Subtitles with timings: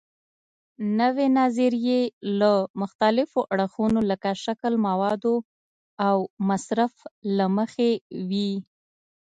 [0.99, 2.01] نوې نظریې
[2.39, 5.35] له مختلفو اړخونو لکه شکل، موادو
[6.07, 6.17] او
[6.49, 6.93] مصرف
[7.37, 7.89] له مخې
[8.29, 8.51] وي.